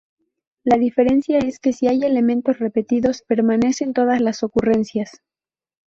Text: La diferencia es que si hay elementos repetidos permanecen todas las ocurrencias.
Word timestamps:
La 0.63 0.79
diferencia 0.79 1.37
es 1.37 1.59
que 1.59 1.73
si 1.73 1.85
hay 1.85 2.01
elementos 2.05 2.57
repetidos 2.57 3.21
permanecen 3.21 3.93
todas 3.93 4.19
las 4.19 4.41
ocurrencias. 4.41 5.21